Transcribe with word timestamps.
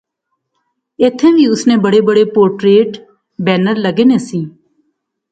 ایتھیں 1.01 1.33
وی 1.35 1.45
اس 1.51 1.61
نے 1.69 1.75
بڑے 1.83 1.99
بڑے 2.07 2.23
پورٹریٹ 2.35 2.91
بینر 3.45 3.75
لغے 3.85 4.05
نے 4.11 4.17
سے 4.27 4.39